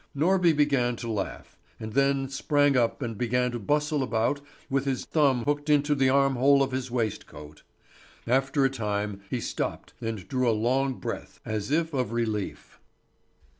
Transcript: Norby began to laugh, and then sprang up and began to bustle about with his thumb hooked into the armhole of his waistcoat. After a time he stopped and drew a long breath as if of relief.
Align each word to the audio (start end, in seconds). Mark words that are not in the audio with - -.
Norby 0.17 0.51
began 0.57 0.95
to 0.95 1.11
laugh, 1.11 1.59
and 1.79 1.93
then 1.93 2.27
sprang 2.27 2.75
up 2.75 3.03
and 3.03 3.15
began 3.15 3.51
to 3.51 3.59
bustle 3.59 4.01
about 4.01 4.41
with 4.67 4.85
his 4.85 5.05
thumb 5.05 5.43
hooked 5.43 5.69
into 5.69 5.93
the 5.93 6.09
armhole 6.09 6.63
of 6.63 6.71
his 6.71 6.89
waistcoat. 6.89 7.61
After 8.25 8.65
a 8.65 8.69
time 8.71 9.21
he 9.29 9.39
stopped 9.39 9.93
and 10.01 10.27
drew 10.27 10.49
a 10.49 10.57
long 10.59 10.95
breath 10.95 11.39
as 11.45 11.69
if 11.69 11.93
of 11.93 12.13
relief. 12.13 12.79